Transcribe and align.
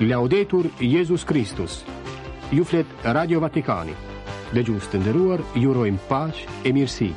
Laudetur 0.00 0.66
Jezus 0.80 1.24
Kristus 1.24 1.84
Ju 2.52 2.64
flet 2.64 2.86
Radio 3.02 3.40
Vatikani 3.42 3.96
Dhe 4.54 4.62
gjusë 4.64 4.92
të 4.94 5.00
nderuar, 5.02 5.42
jurojmë 5.58 6.06
paqë 6.06 6.46
e 6.70 6.72
mirësi 6.76 7.08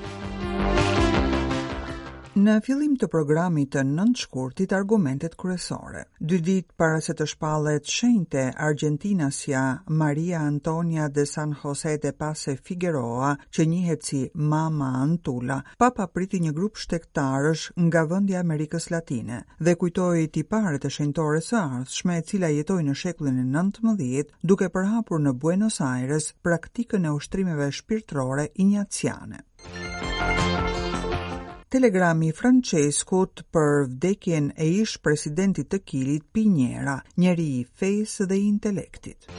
Në 2.35 2.53
fillim 2.63 2.93
të 2.95 3.07
programit 3.11 3.73
të 3.73 3.81
nëndë 3.83 4.21
shkurtit 4.23 4.71
argumentet 4.75 5.33
kryesore. 5.35 6.05
Dy 6.21 6.37
ditë 6.39 6.77
para 6.79 7.01
se 7.03 7.11
të 7.13 7.25
shpallet 7.27 7.83
shenjte 7.91 8.45
Argentinasja 8.63 9.63
Maria 9.89 10.39
Antonia 10.39 11.09
de 11.11 11.25
San 11.27 11.51
Jose 11.59 11.97
de 12.03 12.13
Pase 12.13 12.55
Figueroa, 12.55 13.33
që 13.51 13.65
njihet 13.67 14.05
si 14.07 14.21
Mama 14.35 14.93
Antula, 15.01 15.59
papa 15.77 16.07
priti 16.07 16.39
një 16.45 16.53
grup 16.55 16.79
shtektarësh 16.79 17.65
nga 17.89 18.05
vendi 18.07 18.39
Amerikës 18.39 18.87
Latine 18.95 19.41
dhe 19.59 19.75
kujtoi 19.75 20.29
tiparet 20.31 20.85
e 20.85 20.89
shentore 20.89 21.43
së 21.43 21.59
ardhshme 21.59 22.15
e 22.15 22.25
cila 22.31 22.47
jetoi 22.55 22.87
në 22.87 22.95
shekullin 22.95 23.43
e 23.43 23.43
19, 23.59 24.31
duke 24.41 24.69
përhapur 24.71 25.19
në 25.19 25.35
Buenos 25.43 25.81
Aires 25.83 26.31
praktikën 26.47 27.05
e 27.05 27.11
ushtrimeve 27.19 27.71
shpirtërore 27.75 28.47
injaciane 28.55 29.47
telegrami 31.71 32.31
i 32.31 32.35
Franceskut 32.35 33.45
për 33.55 33.85
vdekjen 33.93 34.49
e 34.57 34.67
ish 34.81 34.97
presidentit 35.05 35.71
të 35.71 35.79
Kilit 35.87 36.27
Pinjera, 36.35 36.99
njeri 37.23 37.47
i 37.61 37.63
fesë 37.81 38.27
dhe 38.33 38.41
intelektit 38.49 39.31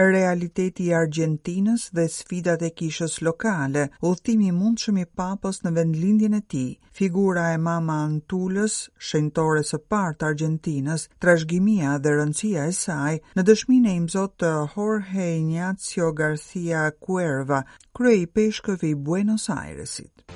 realiteti 0.00 0.86
i 0.88 0.94
Argjentinës 0.96 1.84
dhe 1.94 2.06
sfidat 2.12 2.62
e 2.64 2.70
kishës 2.78 3.18
lokale, 3.26 3.88
udhtimi 4.08 4.48
i 4.48 4.54
mundshëm 4.56 4.98
i 5.02 5.06
papës 5.20 5.60
në 5.64 5.72
vendlindjen 5.76 6.34
e 6.34 6.40
tij. 6.40 6.70
Figura 7.00 7.50
e 7.52 7.58
Mama 7.66 7.98
Antulës, 8.06 8.78
shenjtore 9.10 9.62
së 9.68 9.82
parë 9.92 10.16
të 10.20 10.28
Argjentinës, 10.30 11.06
trashëgimia 11.24 11.98
dhe 12.02 12.16
rëndësia 12.16 12.66
e 12.68 12.72
saj 12.78 13.18
në 13.36 13.46
dëshminë 13.50 13.90
e 13.92 13.96
imzot 14.02 14.36
të 14.42 14.52
Jorge 14.76 15.28
Ignacio 15.38 16.12
Garcia 16.22 16.88
Cuerva, 16.98 17.62
krye 17.92 18.24
i 18.24 18.26
peshkëve 18.36 18.90
i 18.90 18.94
Buenos 18.94 19.50
Airesit. 19.50 20.30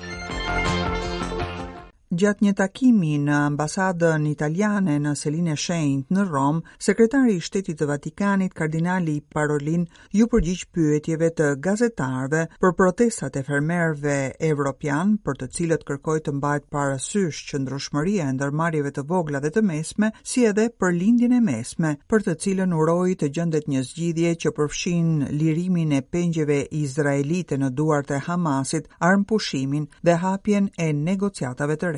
Gjatë 2.17 2.45
një 2.47 2.51
takimi 2.59 3.09
në 3.21 3.33
ambasadën 3.47 4.23
italiane 4.25 4.95
në 5.03 5.11
Selinë 5.19 5.55
e 5.73 5.81
në 6.15 6.23
Rom, 6.29 6.61
sekretari 6.81 7.35
i 7.37 7.41
Shtetit 7.47 7.77
të 7.79 7.85
Vatikanit 7.89 8.53
Kardinali 8.57 9.19
Parolin 9.35 9.83
ju 10.17 10.25
përgjigj 10.31 10.63
pyetjeve 10.73 11.29
të 11.37 11.47
gazetarëve 11.67 12.41
për 12.63 12.71
protestat 12.79 13.35
e 13.35 13.43
fermerëve 13.49 14.15
evropian, 14.49 15.13
për 15.25 15.33
të 15.43 15.47
cilët 15.57 15.83
kërkoj 15.91 16.17
të 16.25 16.33
mbahet 16.39 16.65
parasysh 16.73 17.43
qëndrueshmëria 17.51 18.29
e 18.29 18.33
ndërmarrjeve 18.39 18.91
të 18.97 19.05
vogla 19.13 19.39
dhe 19.45 19.53
të 19.57 19.61
mesme, 19.69 20.09
si 20.33 20.47
edhe 20.49 20.69
për 20.81 20.97
lindjen 20.99 21.37
e 21.37 21.41
mesme, 21.51 21.93
për 22.09 22.25
të 22.31 22.37
cilën 22.47 22.73
uroi 22.81 23.13
të 23.21 23.29
gjendet 23.37 23.69
një 23.75 23.83
zgjidhje 23.91 24.33
që 24.41 24.55
përfshin 24.57 25.11
lirimin 25.37 25.93
e 25.99 26.01
pengjeve 26.17 26.63
izraelite 26.81 27.61
në 27.61 27.71
duart 27.77 28.09
e 28.17 28.23
Hamasit, 28.31 28.89
armpushimin 29.11 29.85
dhe 30.01 30.17
hapjen 30.25 30.71
e 30.77 30.91
negociatave 31.05 31.77
të 31.77 31.93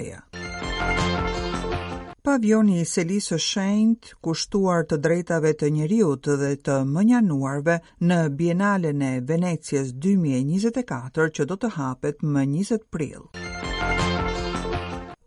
Pavioni 2.29 2.83
i 2.83 2.85
Selisë 2.89 3.37
Shenjt, 3.43 4.11
kushtuar 4.27 4.83
të 4.91 4.99
drejtave 5.05 5.53
të 5.61 5.69
njeriut 5.77 6.29
dhe 6.43 6.51
të 6.67 6.77
mënjanuarve 6.91 7.79
në 8.11 8.19
Bienalen 8.43 9.01
e 9.09 9.13
Venecias 9.33 9.95
2024 10.07 11.27
që 11.39 11.49
do 11.53 11.57
të 11.65 11.75
hapet 11.79 12.21
më 12.37 12.45
20 12.53 12.85
prillë. 12.97 13.48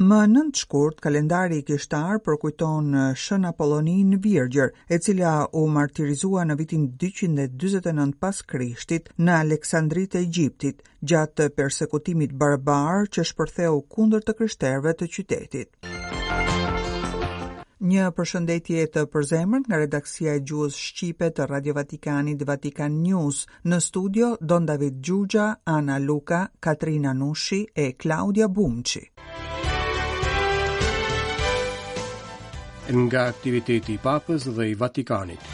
Më 0.03 0.21
nëndë 0.33 0.59
shkurt, 0.59 0.97
kalendari 1.05 1.61
i 1.61 1.63
kishtar 1.67 2.17
përkujton 2.27 2.87
eh, 3.01 3.11
shën 3.25 3.45
Apollonin 3.51 4.17
Virgjër, 4.25 4.73
e 4.95 4.97
cila 5.05 5.35
u 5.61 5.69
martirizua 5.77 6.43
në 6.49 6.57
vitin 6.59 6.89
229 7.03 8.17
pas 8.25 8.41
krishtit 8.51 9.13
në 9.23 9.37
Aleksandrit 9.45 10.17
e 10.19 10.25
Gjiptit, 10.27 10.81
gjatë 11.13 11.47
persekutimit 11.55 12.35
barbar 12.35 13.07
që 13.15 13.23
shpërtheu 13.31 13.79
kundër 13.95 14.25
të 14.27 14.35
krishterve 14.41 14.95
të 14.99 15.09
qytetit. 15.17 15.71
Një 17.93 18.09
përshëndetje 18.17 18.83
të 18.97 19.03
përzemër 19.13 19.63
nga 19.69 19.79
redaksia 19.85 20.35
e 20.39 20.43
gjuhës 20.47 20.77
Shqipe 20.87 21.29
të 21.37 21.47
Radio 21.53 21.73
Vatikanit 21.79 22.43
Vatikan 22.47 22.99
News 23.05 23.45
në 23.71 23.79
studio 23.89 24.33
Don 24.41 24.67
David 24.69 24.99
Gjugja, 25.03 25.47
Ana 25.77 25.99
Luka, 26.01 26.45
Katrina 26.69 27.15
Nushi 27.23 27.65
e 27.87 27.93
Claudia 27.95 28.47
Bumqi. 28.51 29.05
nga 32.93 33.25
aktiviteti 33.33 33.97
i 33.97 34.01
Papës 34.03 34.49
dhe 34.55 34.67
i 34.71 34.75
Vatikanit. 34.77 35.49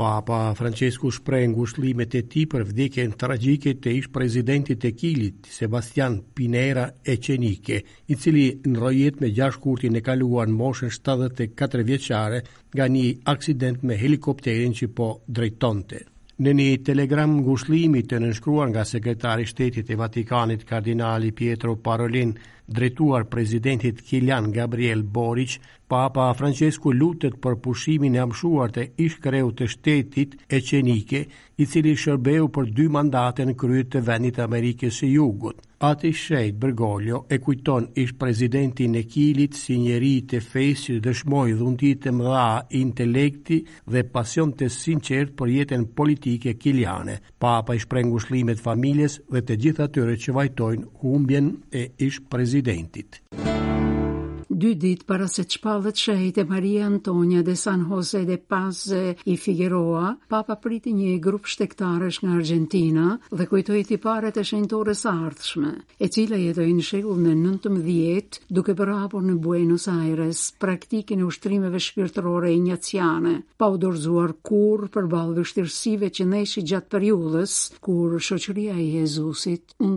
Papa 0.00 0.54
Francesco 0.56 1.10
shpreh 1.12 1.42
ngushëllimet 1.52 2.14
e 2.16 2.22
tij 2.32 2.46
për 2.48 2.62
vdekjen 2.70 3.10
tragjike 3.20 3.74
të 3.84 3.92
ish 4.00 4.08
presidentit 4.14 4.78
të 4.80 4.94
Kilit, 4.96 5.50
Sebastian 5.52 6.16
Pinera 6.34 6.86
e 7.04 7.18
Çenike, 7.20 7.82
i 8.08 8.16
cili 8.16 8.46
në 8.64 8.78
rojet 8.80 9.20
me 9.20 9.28
gjashtë 9.36 9.60
shtunën 9.60 9.98
e 9.98 10.02
kaluar 10.06 10.48
në 10.48 10.56
moshën 10.56 10.94
74 10.96 11.84
vjeçare 11.84 12.40
nga 12.72 12.88
një 12.96 13.04
aksident 13.34 13.82
me 13.84 14.00
helikopterin 14.00 14.72
që 14.78 14.88
po 14.96 15.10
drejtonte. 15.28 16.06
Në 16.40 16.52
një 16.56 16.68
telegram 16.88 17.34
ngushëllimi 17.44 18.00
të 18.08 18.22
nënshkruar 18.24 18.70
nga 18.72 18.86
sekretari 18.88 19.42
i 19.44 19.50
shtetit 19.52 19.84
të 19.90 19.98
Vatikanit, 20.00 20.64
kardinali 20.64 21.34
Pietro 21.36 21.74
Parolin, 21.76 22.32
drejtuar 22.72 23.24
prezidentit 23.26 24.00
Kilian 24.02 24.50
Gabriel 24.50 25.02
Boric, 25.02 25.58
papa 25.90 26.28
Francesku 26.38 26.92
lutet 26.94 27.34
për 27.42 27.56
pushimin 27.64 28.14
e 28.14 28.20
amshuar 28.22 28.70
të 28.70 28.84
ish 29.04 29.16
kreut 29.24 29.56
të 29.58 29.66
shtetit 29.72 30.36
e 30.46 30.60
qenike, 30.66 31.22
i 31.60 31.66
cili 31.68 31.96
shërbeu 31.98 32.46
për 32.54 32.70
dy 32.76 32.86
mandate 32.94 33.44
në 33.44 33.56
kryet 33.58 33.90
të 33.94 34.04
vendit 34.06 34.38
Amerikës 34.40 35.00
e 35.04 35.10
jugut. 35.10 35.58
Ati 35.88 36.10
shrejt 36.12 36.58
bërgollio 36.60 37.22
e 37.34 37.38
kujton 37.42 37.88
ish 38.02 38.14
prezidentin 38.20 38.94
e 39.00 39.02
kilit 39.08 39.56
si 39.56 39.78
njeri 39.80 40.10
të 40.30 40.40
fesi 40.46 40.98
dëshmoj 41.04 41.54
dhuntit 41.58 42.02
të 42.04 42.12
mdha 42.18 42.46
intelekti 42.80 43.58
dhe 43.92 44.04
pasion 44.14 44.52
të 44.56 44.68
sinqert 44.76 45.34
për 45.40 45.52
jetën 45.56 45.86
politike 45.98 46.54
kiliane. 46.60 47.18
Papa 47.40 47.74
ish 47.80 47.88
shlimet 48.26 48.60
familjes 48.60 49.18
dhe 49.32 49.42
të 49.42 49.58
gjitha 49.62 49.86
që 49.96 50.36
vajtojnë 50.38 50.86
humbjen 51.02 51.50
e 51.72 51.88
ish 51.98 52.20
prezidentin. 52.30 52.58
Tridentid. 52.60 53.08
dy 54.60 54.74
ditë 54.76 55.06
para 55.08 55.24
se 55.32 55.44
të 55.48 55.56
shpallet 55.56 55.96
shehit 55.96 56.36
e 56.40 56.46
Maria 56.48 56.82
Antonia 56.88 57.40
de 57.46 57.54
San 57.56 57.86
Jose 57.88 58.20
de 58.28 58.34
Paz 58.36 58.80
i 59.32 59.36
Figueroa, 59.40 60.10
papa 60.30 60.58
priti 60.60 60.92
një 60.96 61.14
grup 61.24 61.48
shtektarësh 61.48 62.18
nga 62.24 62.34
Argentina 62.36 63.06
dhe 63.32 63.46
kujtoi 63.48 63.80
tiparet 63.88 64.36
e 64.36 64.44
shenjtore 64.44 64.92
ardhshme, 65.12 65.70
e 66.02 66.06
cila 66.12 66.36
jetoi 66.38 66.72
në 66.76 66.84
shekullin 66.84 67.30
e 67.30 67.36
19 67.46 68.40
duke 68.58 68.74
bërë 68.76 68.96
në 69.30 69.36
Buenos 69.46 69.86
Aires 69.94 70.42
praktikën 70.60 71.20
e 71.20 71.26
ushtrimeve 71.30 71.80
shpirtërore 71.80 72.52
cjane, 72.90 73.34
pa 73.56 73.70
u 73.72 73.78
dorëzuar 73.80 74.36
kurrë 74.44 74.90
përballë 74.94 75.38
vështirësive 75.40 76.10
që 76.18 76.26
neshi 76.34 76.64
gjatë 76.68 76.88
periudhës 76.98 77.56
kur 77.80 78.18
shoqëria 78.20 78.76
e 78.76 78.90
Jezusit 79.00 79.72
u 79.80 79.94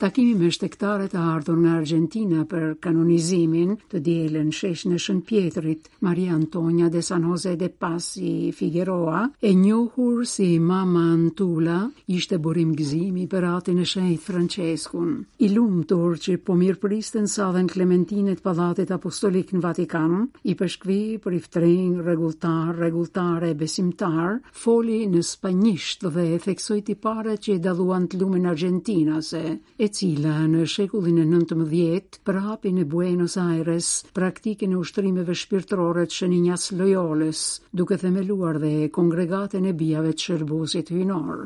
Takimi 0.00 0.34
me 0.40 0.48
shtektarët 0.50 1.12
e 1.14 1.18
ardhur 1.20 1.58
nga 1.60 1.74
Argentina 1.84 2.46
për 2.48 2.76
kanonizimin 2.80 3.59
të 3.90 4.00
dielën 4.06 4.50
shesh 4.58 4.84
në 4.88 4.98
Shën 5.04 5.18
Pjetrit, 5.28 5.88
Maria 6.06 6.36
Antonia 6.36 6.88
de 6.92 7.02
San 7.02 7.26
Jose 7.28 7.54
de 7.60 7.68
Pasi 7.82 8.50
Figueroa, 8.56 9.24
e 9.40 9.52
njohur 9.56 10.24
si 10.30 10.50
mama 10.58 11.02
Antula, 11.14 11.78
ishte 12.08 12.38
burim 12.44 12.72
gëzimi 12.78 13.26
për 13.32 13.46
atin 13.54 13.80
e 13.82 13.86
shenjt 13.90 14.24
Franceskun. 14.24 15.12
I 15.44 15.50
lumë 15.54 15.86
të 15.90 15.98
orë 16.06 16.22
që 16.26 16.36
po 16.46 16.56
mirë 16.60 16.80
pristën 16.82 17.26
sa 17.28 17.50
dhe 17.54 17.64
në 17.66 17.72
Klementinit 17.74 18.42
Palatit 18.44 18.90
Apostolik 18.94 19.52
në 19.54 19.62
Vatikan, 19.66 20.16
i 20.50 20.56
përshkvi 20.60 21.00
për 21.24 21.38
iftrejnë 21.40 22.04
regulltar, 22.06 22.74
regulltar 22.80 23.44
e 23.50 23.54
besimtar, 23.60 24.38
foli 24.64 25.02
në 25.10 25.22
spanjisht 25.32 26.06
dhe 26.14 26.28
e 26.36 26.40
theksoj 26.44 26.78
pare 27.00 27.36
që 27.38 27.54
i 27.54 27.60
daluan 27.62 28.06
të 28.10 28.18
lumin 28.20 28.46
Argentinase, 28.50 29.40
e 29.76 29.86
cila 29.94 30.38
në 30.50 30.64
shekullin 30.68 31.18
e 31.22 31.26
19 31.28 32.18
prapi 32.26 32.70
në 32.74 32.84
Buenos 32.92 33.34
Aires 33.40 33.49
Aires, 33.50 33.88
praktikën 34.18 34.72
e 34.72 34.78
ushtrimeve 34.82 35.34
shpirtërore 35.42 36.04
të 36.10 36.16
Shënjas 36.20 36.68
Loyoles, 36.80 37.40
duke 37.80 37.96
themeluar 38.02 38.58
dhe 38.64 38.72
kongregatën 38.98 39.66
e 39.70 39.74
bijave 39.82 40.14
të 40.16 40.26
shërbuesit 40.26 40.92
hyjnor. 40.94 41.42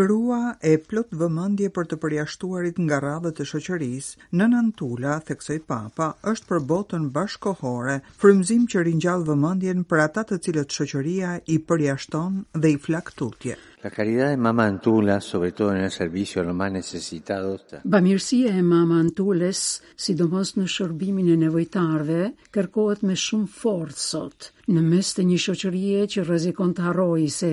Grua 0.00 0.38
e 0.68 0.72
plot 0.90 1.12
vëmendje 1.20 1.68
për 1.76 1.84
të 1.92 1.98
përjashtuarit 2.02 2.80
nga 2.84 2.98
radhët 3.04 3.40
e 3.42 3.46
shoqërisë, 3.50 4.26
nën 4.40 4.56
Antula, 4.60 5.14
theksoi 5.28 5.60
Papa, 5.72 6.08
është 6.32 6.48
për 6.52 6.64
botën 6.72 7.06
bashkohore, 7.18 7.96
frymzim 8.22 8.66
që 8.72 8.82
ringjall 8.88 9.24
vëmendjen 9.30 9.86
për 9.92 10.04
ata 10.08 10.26
të 10.32 10.40
cilët 10.48 10.74
shoqëria 10.80 11.36
i 11.56 11.60
përjashton 11.70 12.42
dhe 12.64 12.74
i 12.76 12.82
flak 12.88 13.14
tutje. 13.20 13.56
La 13.82 13.90
caridad 13.90 14.30
de 14.30 14.38
Mama 14.38 14.64
Antula, 14.66 15.20
sobre 15.20 15.52
todo 15.52 15.72
en 15.72 15.82
el 15.82 15.90
servicio 15.90 16.40
a 16.40 16.44
los 16.46 16.54
más 16.54 16.72
necesitados. 16.72 17.66
Bamirësia 17.84 18.56
e 18.56 18.62
Mama 18.62 18.98
Antules, 18.98 19.82
sidomos 19.94 20.54
në 20.56 20.64
shërbimin 20.64 21.28
e 21.28 21.36
nevojtarëve, 21.36 22.22
kërkohet 22.56 23.04
me 23.04 23.12
shumë 23.14 23.46
forcë 23.52 24.00
sot. 24.00 24.48
Në 24.72 24.80
mes 24.86 25.12
të 25.14 25.26
një 25.28 25.38
shoqërie 25.44 26.06
që 26.14 26.24
rrezikon 26.24 26.72
të 26.74 26.86
harrojë 26.86 27.28
se 27.36 27.50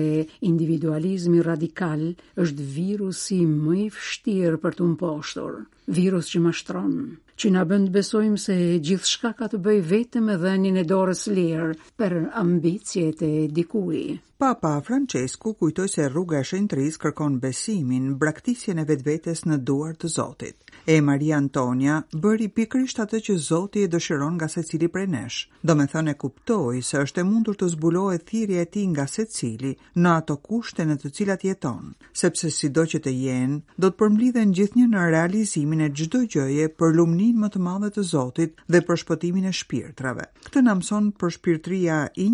individualizmi 0.48 1.44
radikal 1.44 2.06
është 2.42 2.70
virusi 2.80 3.42
më 3.46 3.76
i 3.84 3.88
vështirë 3.98 4.62
për 4.64 4.80
të 4.80 4.88
mposhtur, 4.94 5.60
virus 6.00 6.32
që 6.32 6.42
mashtron 6.48 6.96
që 7.34 7.48
na 7.50 7.64
bën 7.66 7.88
të 7.88 7.90
besojmë 7.96 8.36
se 8.38 8.54
gjithçka 8.86 9.32
ka 9.38 9.48
të 9.50 9.58
bëjë 9.58 9.80
vetëm 9.90 10.28
me 10.30 10.36
dhënien 10.38 10.76
e 10.78 10.84
dorës 10.86 11.24
lirë 11.36 11.72
për 11.98 12.12
ambicjet 12.38 13.24
e 13.26 13.30
dikujt. 13.50 14.32
Papa 14.38 14.80
Francesku 14.80 15.52
kujtoj 15.52 15.88
se 15.88 16.08
rruga 16.08 16.38
e 16.40 16.44
shëntris 16.48 16.96
kërkon 17.02 17.36
besimin, 17.42 18.14
braktisjen 18.18 18.78
e 18.82 18.84
vetvetes 18.88 19.44
në 19.46 19.58
duar 19.66 19.94
të 19.94 20.08
Zotit. 20.10 20.72
E 20.90 20.96
Maria 21.00 21.36
Antonia 21.38 22.00
bëri 22.22 22.48
pikrisht 22.50 22.98
atë 23.00 23.20
që 23.28 23.36
Zoti 23.44 23.84
e 23.86 23.90
dëshiron 23.92 24.34
nga 24.36 24.48
se 24.50 24.62
cili 24.66 24.88
prej 24.92 25.06
nesh. 25.12 25.38
Do 25.62 25.76
me 25.78 25.86
thënë 25.92 26.10
e 26.10 26.18
kuptoj 26.24 26.82
se 26.84 26.98
është 27.04 27.20
e 27.20 27.24
mundur 27.28 27.56
të 27.60 27.68
zbulohet 27.76 28.24
thirje 28.28 28.60
e 28.64 28.68
ti 28.74 28.82
nga 28.90 29.06
se 29.08 29.24
cili 29.36 29.70
në 29.94 30.12
ato 30.16 30.36
kushte 30.36 30.82
në 30.84 30.96
të 31.04 31.12
cilat 31.16 31.44
jeton, 31.46 31.94
sepse 32.24 32.50
si 32.56 32.68
do 32.76 32.82
që 32.94 33.00
të 33.06 33.14
jenë, 33.20 33.60
do 33.78 33.92
të 33.94 33.98
përmlidhen 34.02 34.52
gjithë 34.58 34.80
një 34.82 34.88
në 34.96 35.06
realizimin 35.14 35.86
e 35.86 35.90
gjithdo 35.96 36.24
gjëje 36.34 36.68
për 36.82 36.92
lumnin 36.98 37.38
më 37.44 37.52
të 37.54 37.64
madhe 37.70 37.92
të 37.96 38.02
Zotit 38.10 38.58
dhe 38.66 38.82
për 38.90 39.00
shpëtimin 39.04 39.46
e 39.46 39.54
shpirtrave. 39.62 40.28
Këtë 40.50 40.64
në 40.66 40.76
mëson 40.82 41.08
për 41.22 41.36
shpirtria 41.38 42.02
i 42.16 42.28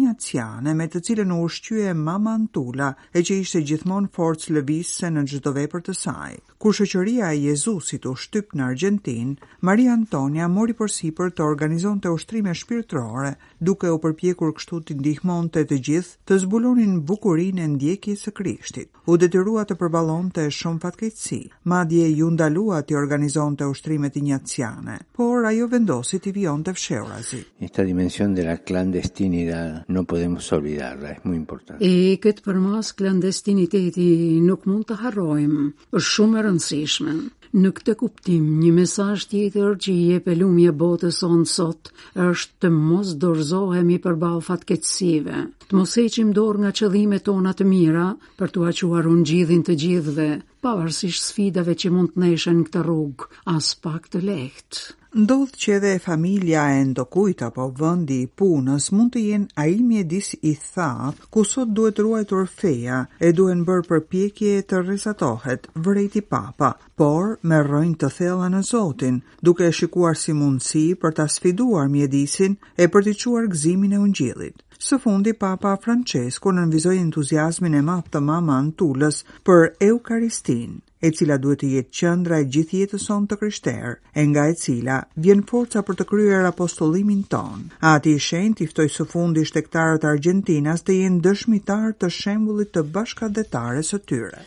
me 0.75 0.88
të 0.88 1.00
cilën 1.11 1.38
u 1.38 1.89
mama 1.94 2.32
Antula, 2.34 2.94
e 3.14 3.22
që 3.22 3.40
ishte 3.42 3.62
gjithmonë 3.66 4.10
forcë 4.14 4.62
se 4.87 5.06
në 5.10 5.25
gjithdo 5.31 5.52
vepër 5.56 5.81
të 5.87 5.94
saj. 5.94 6.32
Kur 6.60 6.75
shëqëria 6.76 7.31
e 7.32 7.38
Jezusit 7.46 8.04
u 8.06 8.14
shtyp 8.14 8.50
në 8.54 8.64
Argentin, 8.66 9.38
Maria 9.60 9.92
Antonia 9.94 10.48
mori 10.48 10.72
për 10.76 10.90
si 10.92 11.10
për 11.16 11.31
të 11.32 11.44
organizon 11.44 12.00
të 12.00 12.08
ushtrime 12.12 12.52
shpirtrore, 12.54 13.34
duke 13.60 13.88
u 13.94 13.98
përpjekur 13.98 14.52
kështu 14.58 14.81
të 14.90 14.94
ndihmon 14.98 15.48
të 15.48 15.64
të 15.70 15.78
gjithë 15.87 16.16
të 16.26 16.38
zbulonin 16.44 17.00
bukurin 17.08 17.58
e 17.58 17.66
ndjekje 17.72 18.16
së 18.16 18.31
krishtit. 18.32 18.88
U 19.06 19.16
detyrua 19.16 19.64
të 19.64 19.78
përbalon 19.81 20.28
të 20.31 20.48
shumë 20.58 20.82
fatkejtësi, 20.84 21.40
madje 21.72 22.10
ju 22.19 22.28
ndalua 22.31 22.82
të 22.82 22.98
organizon 23.02 23.56
të 23.56 23.70
ushtrime 23.72 24.10
të 24.12 24.22
njëtësiane, 24.28 24.96
por 25.16 25.46
ajo 25.48 25.66
vendosi 25.72 26.20
të 26.20 26.34
vion 26.37 26.62
të 26.64 26.76
fsheurazi. 26.76 27.42
Esta 27.64 27.84
dimension 27.88 28.34
de 28.34 28.44
la 28.44 28.56
clandestinidad 28.60 29.88
no 29.88 30.04
podemos 30.04 30.52
olvidarla, 30.52 31.16
es 31.16 31.25
muy 31.25 31.37
importante. 31.37 31.80
E 31.81 31.91
këtë 32.21 32.43
përmas 32.44 32.88
klandestiniteti 33.00 34.06
nuk 34.47 34.67
mund 34.69 34.85
të 34.91 34.97
harrojmë, 35.03 35.62
është 35.97 36.12
shumë 36.15 36.37
e 36.37 36.43
rëndësishme. 36.47 37.15
Në 37.62 37.71
këtë 37.79 37.94
kuptim, 38.03 38.50
një 38.65 38.73
mesazh 38.81 39.25
tjetër 39.31 39.79
që 39.87 39.91
i 39.94 40.03
jep 40.12 40.29
lumje 40.43 40.75
botës 40.82 41.23
onë 41.31 41.49
sot 41.55 41.88
është 42.27 42.67
të 42.67 42.73
mos 42.77 43.15
për 43.25 43.97
përballë 44.05 44.44
fatkeqësive. 44.50 45.38
Të 45.73 45.77
mos 45.81 45.97
heqim 46.03 46.35
dorë 46.41 46.61
nga 46.67 46.75
qëllimet 46.82 47.25
tona 47.31 47.56
të 47.56 47.65
mira 47.73 48.05
për 48.37 48.49
t'u 48.59 48.69
aquar 48.75 49.11
gjithin 49.33 49.65
të 49.71 49.79
gjithëve, 49.87 50.29
pavarësisht 50.67 51.31
sfidave 51.33 51.79
që 51.81 51.94
mund 51.97 52.12
të 52.12 52.19
ndeshen 52.26 52.62
këtë 52.69 52.85
rrugë, 52.88 53.29
as 53.56 53.73
pak 53.87 54.12
të 54.12 54.26
lehtë 54.29 54.87
ndodh 55.11 55.57
që 55.59 55.73
edhe 55.77 55.91
familja 56.03 56.62
e 56.73 56.83
ndokujt 56.87 57.41
apo 57.43 57.65
vëndi 57.79 58.17
i 58.25 58.29
punës 58.41 58.85
mund 58.95 59.11
të 59.15 59.21
jenë 59.29 59.49
a 59.59 59.65
i 59.73 59.81
mjedis 59.87 60.29
i 60.51 60.53
tha, 60.61 60.87
ku 61.33 61.43
sot 61.53 61.73
duhet 61.79 61.99
ruajtur 62.05 62.45
orfeja 62.45 62.99
e 63.19 63.33
duhen 63.41 63.65
bërë 63.67 63.87
përpjekje 63.91 64.61
të 64.71 64.83
rezatohet 64.91 65.67
vrejti 65.89 66.23
papa, 66.35 66.69
por 67.03 67.33
me 67.43 67.59
rënjë 67.71 67.99
të 68.05 68.11
thella 68.19 68.51
në 68.55 68.61
zotin, 68.71 69.17
duke 69.43 69.67
e 69.69 69.73
shikuar 69.81 70.19
si 70.23 70.35
mundësi 70.43 70.85
për 71.03 71.17
të 71.19 71.27
sfiduar 71.39 71.91
mjedisin 71.97 72.55
e 72.79 72.89
për 72.95 73.09
të 73.11 73.17
quar 73.25 73.49
gzimin 73.57 73.97
e 73.99 74.03
ungjilit. 74.07 74.62
Së 74.87 75.01
fundi 75.07 75.33
papa 75.43 75.75
Francesco 75.87 76.55
nënvizoi 76.61 77.01
entuziazmin 77.03 77.75
e 77.75 77.83
madh 77.91 78.15
të 78.15 78.23
mama 78.31 78.61
Antulës 78.62 79.25
për 79.47 79.73
Eukaristinë 79.91 80.79
e 81.02 81.11
cila 81.19 81.38
duhet 81.43 81.61
të 81.64 81.69
jetë 81.75 81.94
qendra 82.00 82.41
e 82.43 82.49
gjithë 82.56 82.81
jetës 82.82 83.06
sonë 83.08 83.31
të 83.32 83.38
kryshterë, 83.43 83.93
e 84.20 84.23
nga 84.32 84.44
e 84.52 84.56
cila 84.64 84.99
vjen 85.26 85.43
forca 85.50 85.82
për 85.88 85.99
të 86.00 86.08
kryer 86.12 86.49
apostullimin 86.50 87.25
ton. 87.35 87.67
Ati 87.94 88.14
i 88.19 88.23
shenjt 88.29 88.61
i 88.61 88.69
ftoi 88.75 88.88
së 88.99 89.08
fundi 89.14 89.47
shtektarët 89.52 90.06
e 90.11 90.37
të 90.82 90.93
jenë 91.00 91.25
dëshmitar 91.26 91.93
të 92.05 92.08
shembullit 92.20 92.75
të 92.76 92.85
bashkëdhetarës 92.94 93.94
së 93.94 94.00
tyre. 94.11 94.47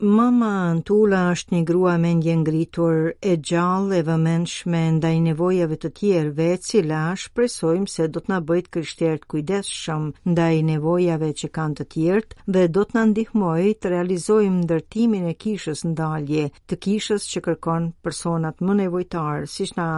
Mama 0.00 0.70
Antula 0.70 1.24
është 1.34 1.56
një 1.56 1.60
grua 1.66 1.96
me 1.98 2.12
një 2.14 2.34
ngritur 2.44 2.98
e 3.18 3.32
gjallë 3.48 3.96
e 3.96 4.02
vëmenshme 4.06 4.82
ndaj 5.00 5.14
nevojave 5.24 5.74
të 5.74 5.88
veci 6.36 6.78
cila 6.78 7.00
shpresojmë 7.18 7.88
se 7.90 8.06
do 8.06 8.20
të 8.20 8.30
na 8.30 8.38
bëjt 8.46 8.68
krishtjert 8.76 9.24
kujdeshëm 9.26 10.06
ndaj 10.30 10.62
nevojave 10.68 11.32
që 11.42 11.48
kanë 11.58 11.74
të 11.80 11.84
tjertë 11.92 12.36
dhe 12.56 12.62
do 12.78 12.82
të 12.84 12.94
na 12.94 13.02
ndihmoj 13.10 13.74
të 13.82 13.88
realizojmë 13.90 14.62
ndërtimin 14.64 15.26
e 15.32 15.34
kishës 15.42 15.82
ndalje 15.90 16.46
të 16.68 16.78
kishës 16.86 17.26
që 17.32 17.42
kërkon 17.48 17.90
personat 18.06 18.62
më 18.62 18.76
nevojtarë, 18.84 19.50
si 19.50 19.66
shna 19.72 19.88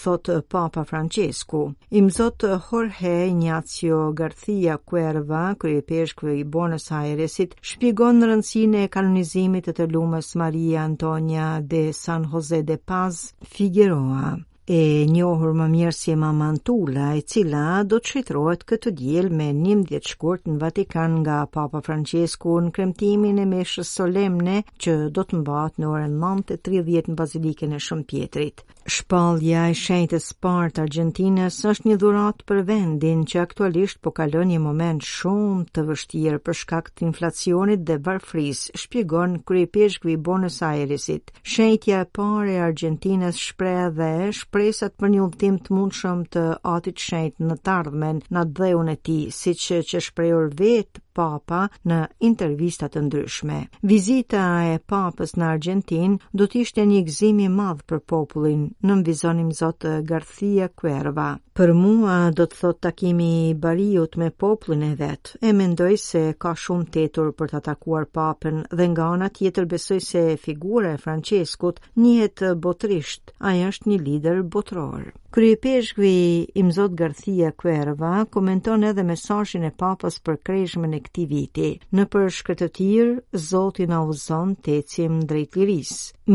thot 0.00 0.24
Papa 0.56 0.84
Francesku. 0.88 1.62
Im 1.90 2.08
zot 2.10 2.46
Jorge 2.48 3.14
Ignacio 3.28 4.00
Garcia 4.16 4.78
Cuerva, 4.78 5.44
kërë 5.60 5.78
i 5.84 5.84
peshkve 5.92 6.32
i 6.40 6.48
bonës 6.56 6.88
aeresit, 7.02 7.54
shpigon 7.60 8.24
në 8.24 8.32
rëndësine 8.32 8.88
e 8.88 8.88
kanonizimit 8.88 9.32
ekspozimit 9.34 9.64
të 9.68 9.72
të 9.78 9.84
lumës 9.94 10.26
Maria 10.42 10.84
Antonia 10.88 11.46
de 11.72 11.80
San 12.02 12.26
Jose 12.34 12.60
de 12.68 12.76
Paz, 12.92 13.18
Figueroa 13.56 14.32
e 14.66 15.04
njohur 15.08 15.52
më 15.52 15.66
mirë 15.68 15.92
si 15.92 16.14
Mamantula, 16.16 17.12
e 17.18 17.22
cila 17.28 17.82
do 17.84 17.98
të 18.00 18.10
shitrohet 18.14 18.62
këtë 18.68 18.92
diel 18.96 19.28
me 19.28 19.50
njëm 19.52 19.82
djetë 19.90 20.12
shkurt 20.14 20.46
në 20.48 20.56
Vatikan 20.62 21.18
nga 21.20 21.42
Papa 21.52 21.82
Francesku 21.84 22.56
në 22.64 22.72
kremtimin 22.72 23.42
e 23.42 23.46
meshës 23.50 23.90
solemne 23.98 24.62
që 24.80 24.94
do 25.12 25.22
të 25.28 25.40
mbat 25.42 25.76
në 25.78 25.90
orën 25.92 26.14
9.30 26.22 27.10
në 27.12 27.16
Bazilike 27.18 27.68
në 27.74 27.80
Shumë 27.88 28.08
Pietrit. 28.14 28.64
Shpalja 28.84 29.66
e 29.72 29.76
shenjtë 29.80 30.18
spartë 30.20 30.82
Argentinës 30.84 31.60
është 31.70 31.88
një 31.90 31.94
dhurat 32.02 32.40
për 32.48 32.62
vendin 32.68 33.22
që 33.28 33.40
aktualisht 33.44 34.00
po 34.04 34.12
kalon 34.16 34.48
një 34.52 34.58
moment 34.60 35.00
shumë 35.08 35.68
të 35.72 35.84
vështirë 35.88 36.40
për 36.44 36.58
shkak 36.60 36.90
të 36.92 37.06
inflacionit 37.08 37.80
dhe 37.88 37.96
varfris, 38.04 38.66
shpjegon 38.82 39.38
krypish 39.48 40.02
gvi 40.04 40.16
bonus 40.20 40.58
aerisit. 40.68 41.32
Shenjtja 41.42 42.02
e 42.06 42.10
pare 42.12 42.58
Argentinës 42.68 43.40
shpre 43.46 43.76
dhe 43.96 44.12
shpresat 44.54 44.92
për 45.02 45.08
një 45.12 45.22
udhtim 45.24 45.54
të 45.68 45.72
mundshëm 45.76 46.20
të 46.34 46.42
Atit 46.72 46.98
të 47.00 47.04
Shenjtë 47.06 47.46
në 47.48 47.56
të 47.66 47.72
ardhmen, 47.74 48.20
në 48.36 48.44
dheun 48.60 48.92
e 48.92 48.94
tij, 49.08 49.24
siç 49.40 49.64
që, 49.68 49.80
që 49.90 50.02
shprehur 50.10 50.52
vetë 50.60 51.03
papa 51.18 51.60
në 51.88 51.98
intervista 52.28 52.88
të 52.92 53.02
ndryshme. 53.06 53.58
Vizita 53.90 54.40
e 54.72 54.80
papës 54.94 55.34
në 55.38 55.46
Argjentinë 55.54 56.18
do 56.40 56.48
të 56.52 56.62
ishte 56.66 56.84
një 56.92 57.02
gëzim 57.08 57.40
i 57.46 57.48
madh 57.58 57.82
për 57.90 58.02
popullin, 58.12 58.64
në 58.88 58.96
vizionim 59.08 59.50
Zot 59.60 59.86
Garcia 60.10 60.68
Cuerva. 60.82 61.28
Për 61.58 61.72
mua 61.78 62.18
do 62.38 62.48
të 62.50 62.58
thotë 62.60 62.82
takimi 62.88 63.28
i 63.50 63.54
Bariut 63.66 64.16
me 64.22 64.32
popullin 64.44 64.82
e 64.88 64.94
vet. 65.02 65.32
E 65.42 65.52
mendoj 65.60 65.92
se 66.04 66.24
ka 66.44 66.54
shumë 66.64 66.90
tetur 66.98 67.30
për 67.38 67.54
ta 67.54 67.62
takuar 67.72 68.08
papën 68.18 68.62
dhe 68.72 68.90
nga 68.94 69.08
ana 69.16 69.30
tjetër 69.38 69.70
besoj 69.76 70.00
se 70.10 70.24
figura 70.48 70.94
e 70.96 71.02
Franciskut 71.06 71.78
njihet 71.96 72.48
botrisht. 72.66 73.36
Ai 73.38 73.60
është 73.70 73.90
një 73.92 74.00
lider 74.08 74.42
botror. 74.56 75.12
Kryepeshkvi 75.34 76.46
im 76.54 76.70
Zot 76.72 76.94
Garthia 76.94 77.50
Kuerva 77.50 78.24
komenton 78.30 78.84
edhe 78.90 79.02
mesajin 79.08 79.64
e 79.66 79.70
papës 79.82 80.18
për 80.28 80.36
kreshme 80.48 80.90
në 80.92 81.00
këti 81.06 81.24
viti. 81.32 81.70
Në 81.98 82.04
për 82.12 82.28
shkretëtir, 82.36 83.10
Zotin 83.48 83.96
a 83.96 84.04
uzon 84.12 84.52
të 84.68 84.76
ecim 84.84 85.16
drejt 85.32 85.58
liris. 85.62 85.90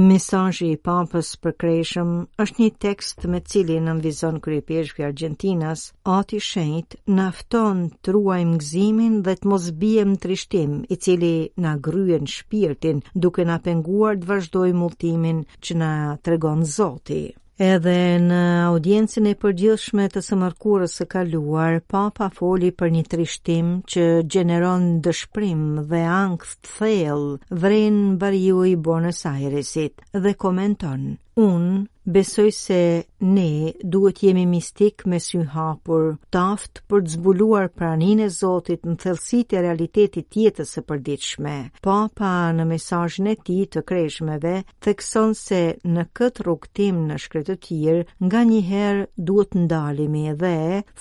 Mesajji 0.10 0.68
i 0.74 0.82
papës 0.90 1.30
për 1.46 1.56
kreshme 1.64 2.26
është 2.46 2.66
një 2.66 2.70
tekst 2.90 3.24
me 3.36 3.40
cilin 3.54 3.88
në 3.88 3.96
mvizon 4.02 4.42
Kryepeshkvi 4.50 5.08
Argentinas, 5.14 5.86
ati 6.20 6.44
shenjt 6.52 7.00
në 7.16 7.30
afton 7.32 7.82
të 8.04 8.18
ruaj 8.20 8.42
mëgzimin 8.54 9.18
dhe 9.30 9.38
të 9.40 9.54
mos 9.56 9.70
bijem 9.86 10.18
trishtim 10.26 10.76
i 10.90 11.00
cili 11.08 11.34
në 11.56 11.78
gryen 11.88 12.28
shpirtin 12.36 13.00
duke 13.28 13.48
në 13.48 13.62
penguar 13.70 14.20
të 14.20 14.34
vazhdoj 14.36 14.70
multimin 14.84 15.42
që 15.64 15.84
në 15.86 15.94
tregon 16.28 16.74
Zotin. 16.80 17.30
Edhe 17.60 17.94
në 18.24 18.42
audiencën 18.70 19.26
e 19.28 19.34
përgjithshme 19.42 20.06
të 20.14 20.22
së 20.24 20.38
mërkurës 20.44 20.94
së 21.02 21.06
kaluar, 21.14 21.82
Papa 21.96 22.30
foli 22.38 22.70
për 22.82 22.94
një 22.98 23.02
trishtim 23.14 23.74
që 23.96 24.06
gjeneron 24.36 24.86
dëshprim 25.08 25.66
dhe 25.92 26.00
angst 26.20 26.62
thell 26.78 27.26
vren 27.66 28.00
bariu 28.24 28.64
i 28.72 28.78
Buenos 28.88 29.20
Airesit 29.34 30.00
dhe 30.28 30.36
komenton, 30.46 31.06
unë 31.50 32.14
besoj 32.20 32.48
se 32.62 32.80
ne 33.22 33.74
duhet 33.92 34.20
jemi 34.24 34.46
mistik 34.48 35.06
me 35.10 35.20
sy 35.20 35.42
hapur, 35.54 36.16
taft 36.32 36.80
për 36.90 37.02
të 37.04 37.12
zbuluar 37.16 37.66
praninë 37.78 38.28
e 38.28 38.30
Zotit 38.40 38.86
në 38.88 38.94
thellësitë 39.02 39.58
e 39.60 39.64
realitetit 39.66 40.28
të 40.32 40.44
jetës 40.46 40.72
së 40.78 40.84
përditshme. 40.88 41.56
Papa 41.84 42.10
po, 42.20 42.30
në 42.58 42.66
mesazhin 42.70 43.28
e 43.28 43.34
tij 43.46 43.66
të 43.74 43.84
kreshmeve 43.90 44.54
thekson 44.86 45.34
se 45.36 45.60
në 45.92 46.06
këtë 46.18 46.46
rrugtim 46.46 47.02
në 47.10 47.18
shkretë 47.26 47.58
të 47.58 47.62
tjerë, 47.68 48.06
nganjëherë 48.28 49.04
duhet 49.32 49.56
ndalemi 49.66 50.26
dhe 50.42 50.54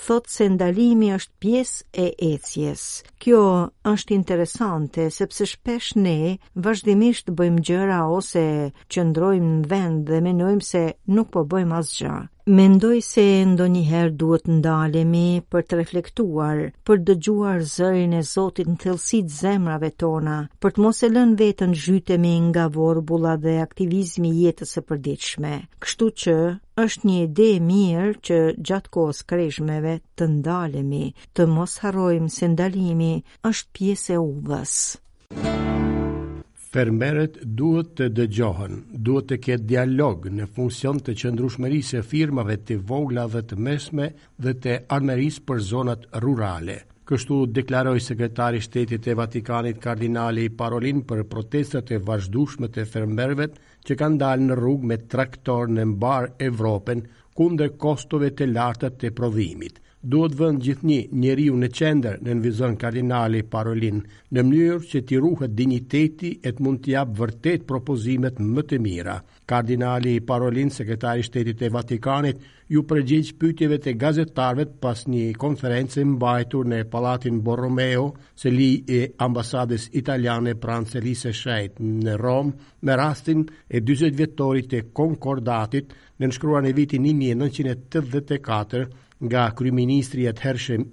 thot 0.07 0.27
se 0.33 0.49
ndalimi 0.57 1.13
është 1.15 1.33
pjesë 1.39 2.05
e 2.05 2.09
ecjes. 2.33 2.85
Kjo 3.19 3.43
është 3.93 4.15
interesante 4.17 5.07
sepse 5.11 5.47
shpesh 5.53 5.93
ne 6.03 6.17
vazhdimisht 6.55 7.31
bëjmë 7.39 7.65
gjëra 7.69 8.03
ose 8.19 8.45
qëndrojmë 8.89 9.51
në 9.59 9.65
vend 9.71 10.05
dhe 10.11 10.21
menojmë 10.27 10.63
se 10.71 10.85
nuk 11.15 11.31
po 11.33 11.45
bëjmë 11.47 11.79
asgjë 11.83 12.08
gjëra. 12.09 12.17
Mendoj 12.57 12.99
se 13.07 13.23
ndo 13.47 13.65
njëherë 13.71 14.13
duhet 14.21 14.45
ndalemi 14.53 15.23
për 15.53 15.65
të 15.69 15.77
reflektuar, 15.79 16.59
për 16.89 16.97
dëgjuar 17.09 17.59
zërin 17.73 18.15
e 18.17 18.21
Zotit 18.29 18.69
në 18.71 18.75
thëlsit 18.83 19.27
zemrave 19.35 19.91
tona, 20.03 20.37
për 20.61 20.71
të 20.77 20.81
mos 20.85 21.01
e 21.05 21.09
lënë 21.13 21.37
vetën 21.43 21.73
zhytemi 21.83 22.33
nga 22.47 22.65
vorbula 22.77 23.35
dhe 23.43 23.55
aktivizmi 23.65 24.31
jetës 24.43 24.71
e 24.81 24.85
përdiqme. 24.89 25.53
Kështu 25.85 26.05
që 26.23 26.37
është 26.85 27.05
një 27.11 27.17
ide 27.27 27.51
mirë 27.69 28.09
që 28.29 28.37
gjatë 28.69 28.91
kohës 28.97 29.19
krejshmeve 29.33 29.93
të 30.17 30.31
ndalemi, 30.33 31.05
të 31.35 31.45
mos 31.55 31.77
harojmë 31.85 32.33
se 32.39 32.49
ndalimi 32.55 33.13
është 33.53 33.93
e 34.17 34.19
uvës. 34.25 34.75
Fermeret 36.69 37.37
duhet 37.59 37.95
të 37.97 38.07
dëgjohen, 38.17 38.73
duhet 39.07 39.27
të 39.31 39.37
ketë 39.45 39.65
dialog 39.69 40.27
në 40.39 40.45
funksion 40.57 40.99
të 41.07 41.15
qëndrushmërisë 41.21 41.97
e 41.99 42.03
firmave 42.11 42.57
të 42.69 42.77
vogla 42.91 43.23
dhe 43.35 43.41
të 43.49 43.57
mesme 43.67 44.09
dhe 44.45 44.53
të 44.65 44.75
armerisë 44.97 45.45
për 45.49 45.63
zonat 45.71 46.05
rurale. 46.25 46.75
Kështu 47.09 47.39
deklaroi 47.57 48.03
sekretari 48.09 48.61
i 48.61 48.65
shtetit 48.67 49.01
të 49.07 49.17
Vatikanit 49.21 49.81
kardinali 49.87 50.45
Parolin 50.61 51.01
për 51.11 51.25
protestat 51.33 51.89
e 51.97 52.01
vazhdueshme 52.11 52.69
të 52.75 52.85
fermerëve 52.93 53.49
që 53.89 53.99
kanë 54.03 54.21
dalë 54.27 54.51
në 54.51 54.59
rrugë 54.63 54.91
me 54.93 54.99
traktor 55.15 55.73
në 55.73 55.87
mbar 55.95 56.29
Evropën 56.51 57.01
kundër 57.41 57.73
kostove 57.87 58.29
të 58.37 58.53
larta 58.53 58.93
të 58.93 59.15
prodhimit 59.21 59.79
duhet 59.99 60.35
vënd 60.39 60.61
gjithë 60.63 60.85
një 60.87 60.99
njeriu 61.19 61.57
në 61.59 61.67
qender 61.75 62.21
në 62.23 62.27
nënvizon 62.29 62.77
kardinali 62.79 63.41
Parolin, 63.51 63.97
në 64.31 64.43
mënyrë 64.47 64.81
që 64.91 65.01
ti 65.09 65.17
ruhet 65.19 65.55
digniteti 65.59 66.31
e 66.39 66.53
të 66.55 66.63
mund 66.63 66.83
t'jap 66.85 67.11
vërtet 67.19 67.65
propozimet 67.67 68.39
më 68.39 68.63
të 68.69 68.79
mira. 68.79 69.17
Kardinali 69.49 70.19
Parolin, 70.23 70.71
sekretari 70.71 71.25
shtetit 71.25 71.61
e 71.65 71.69
Vatikanit, 71.73 72.39
ju 72.69 72.83
përgjith 72.85 73.33
pytjeve 73.41 73.79
të 73.81 73.95
gazetarve 73.99 74.67
pas 74.79 75.01
një 75.09 75.33
konferenci 75.41 76.03
mbajtur 76.05 76.69
në 76.69 76.83
Palatin 76.93 77.41
Borromeo, 77.41 78.11
se 78.37 78.51
li 78.53 78.85
e 78.87 79.01
ambasades 79.25 79.89
italiane 79.99 80.53
pranë 80.55 81.01
se 81.17 81.33
shajt 81.33 81.79
në 81.81 82.15
Rom, 82.21 82.53
me 82.81 82.95
rastin 82.95 83.43
e 83.67 83.81
20 83.81 84.15
vjetorit 84.15 84.73
e 84.73 84.81
konkordatit 84.93 85.89
në 85.91 86.27
nënshkruar 86.27 86.61
në 86.63 86.75
vitin 86.77 87.03
1984, 87.09 88.85
nga 89.21 89.51
kryeministri 89.53 90.21
i 90.23 90.31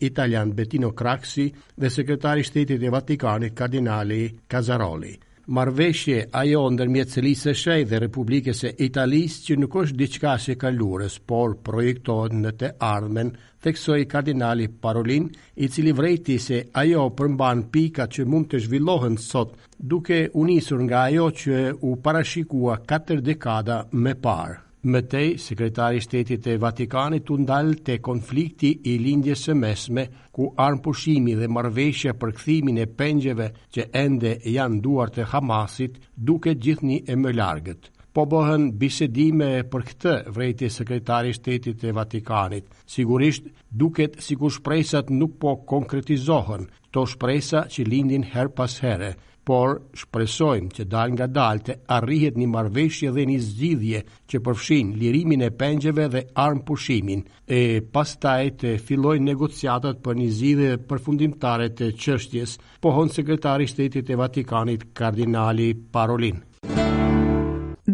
italian 0.00 0.54
Bettino 0.54 0.92
Craxi 0.92 1.52
dhe 1.76 1.90
sekretari 1.90 2.40
i 2.40 2.44
shtetit 2.44 2.82
i 2.82 2.88
Vatikanit 2.88 3.54
kardinali 3.54 4.38
Casaroli. 4.50 5.14
Marveshje 5.46 6.24
ajo 6.34 6.64
ndërmjet 6.74 7.12
Selisë 7.14 7.52
së 7.54 7.74
dhe 7.86 8.00
Republikës 8.02 8.64
së 8.64 8.72
Italisë 8.88 9.44
që 9.46 9.56
nuk 9.62 9.76
është 9.78 9.96
diçka 10.00 10.32
se 10.42 10.56
kalures, 10.58 11.20
por 11.22 11.54
projektohet 11.62 12.34
në 12.34 12.50
të 12.58 12.72
ardhmen, 12.82 13.30
theksoi 13.62 14.08
kardinali 14.10 14.66
Parolin, 14.82 15.28
i 15.54 15.68
cili 15.68 15.92
vrejti 15.94 16.40
se 16.42 16.64
ajo 16.82 17.06
përmban 17.18 17.62
pikat 17.70 18.10
që 18.18 18.26
mund 18.26 18.50
të 18.50 18.64
zhvillohen 18.66 19.16
sot, 19.22 19.54
duke 19.78 20.24
u 20.34 20.44
nisur 20.50 20.82
nga 20.82 21.06
ajo 21.06 21.30
që 21.30 21.64
u 21.78 21.94
parashikua 22.02 22.80
4 22.94 23.20
dekada 23.22 23.84
më 23.94 24.18
parë. 24.18 24.62
Mëtej, 24.84 25.30
sekretari 25.40 26.00
shtetit 26.04 26.46
e 26.52 26.56
Vatikanit 26.62 27.24
të 27.26 27.36
ndalë 27.42 27.78
të 27.86 27.94
konflikti 28.08 28.70
i 28.90 28.98
lindjes 29.02 29.46
së 29.48 29.54
mesme, 29.58 30.04
ku 30.36 30.50
armë 30.64 30.82
pushimi 30.84 31.34
dhe 31.40 31.48
marveshja 31.48 32.12
për 32.20 32.32
këthimin 32.36 32.78
e 32.84 32.86
pengjeve 33.00 33.48
që 33.72 33.86
ende 34.04 34.34
janë 34.56 34.80
duar 34.84 35.10
të 35.16 35.24
Hamasit, 35.32 35.96
duke 36.28 36.52
gjithni 36.66 36.98
e 37.08 37.16
më 37.22 37.32
largët. 37.38 37.88
Po 38.16 38.24
bëhen 38.32 38.70
bisedime 38.80 39.48
për 39.72 39.84
këtë 39.88 40.12
vrejti 40.34 40.68
sekretari 40.72 41.32
shtetit 41.36 41.82
e 41.84 41.94
Vatikanit. 42.00 42.68
Sigurisht, 42.88 43.48
duket 43.70 44.20
si 44.24 44.36
ku 44.40 44.48
shpresat 44.52 45.10
nuk 45.10 45.34
po 45.40 45.56
konkretizohen, 45.72 46.68
to 46.90 47.04
shpresa 47.14 47.64
që 47.72 47.84
lindin 47.92 48.24
her 48.32 48.48
pas 48.60 48.78
here, 48.84 49.10
por 49.46 49.70
shpresojmë 49.94 50.74
që 50.76 50.84
dal 50.92 51.12
nga 51.14 51.26
dal 51.30 51.60
të 51.66 51.76
arrihet 51.96 52.38
një 52.40 52.48
marveshje 52.54 53.12
dhe 53.16 53.26
një 53.30 53.36
zgjidhje 53.48 54.00
që 54.32 54.40
përfshin 54.48 54.90
lirimin 55.02 55.44
e 55.46 55.52
pengjeve 55.60 56.08
dhe 56.14 56.22
armë 56.46 56.64
pushimin, 56.70 57.22
e 57.58 57.60
pas 57.94 58.16
taj 58.26 58.42
të 58.62 58.72
filloj 58.88 59.14
negociatat 59.28 60.02
për 60.08 60.18
një 60.22 60.28
zgjidhje 60.40 60.72
përfundimtare 60.90 61.70
të 61.80 61.92
qështjes, 62.02 62.58
pohon 62.88 63.14
sekretari 63.18 63.70
shtetit 63.70 64.10
e 64.10 64.18
Vatikanit, 64.24 64.90
kardinali 65.02 65.70
Parolin. 65.94 66.42